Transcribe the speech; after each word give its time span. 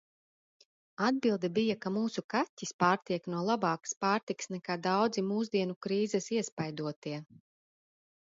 Atbilde 1.07 1.49
bija, 1.57 1.73
ka 1.83 1.89
mūsu 1.97 2.21
kaķis 2.33 2.71
pārtiek 2.83 3.27
no 3.33 3.43
labākas 3.49 3.93
pārtikas, 4.05 4.49
nekā 4.55 4.77
daudzi 4.89 5.25
mūsdienu 5.27 5.75
krīzes 5.87 6.31
iespaidotie. 6.39 7.21